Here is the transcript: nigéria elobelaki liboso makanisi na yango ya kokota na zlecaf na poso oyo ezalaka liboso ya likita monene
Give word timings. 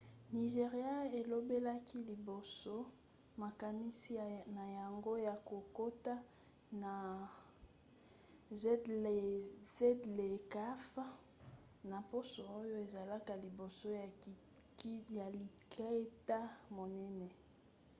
nigéria 0.35 0.93
elobelaki 1.19 1.97
liboso 2.09 2.75
makanisi 3.43 4.11
na 4.55 4.63
yango 4.79 5.11
ya 5.27 5.35
kokota 5.47 6.15
na 6.81 6.93
zlecaf 9.77 10.85
na 11.89 11.97
poso 12.11 12.41
oyo 12.61 12.75
ezalaka 12.85 13.31
liboso 13.43 13.85
ya 15.19 15.27
likita 15.39 16.39
monene 16.75 17.27